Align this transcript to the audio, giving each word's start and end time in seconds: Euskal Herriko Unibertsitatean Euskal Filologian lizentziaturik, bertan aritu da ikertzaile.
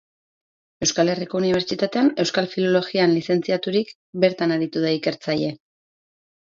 Euskal 0.85 1.11
Herriko 1.13 1.37
Unibertsitatean 1.41 2.09
Euskal 2.25 2.49
Filologian 2.55 3.15
lizentziaturik, 3.19 3.95
bertan 4.27 4.59
aritu 4.59 4.87
da 4.89 4.97
ikertzaile. 5.03 5.57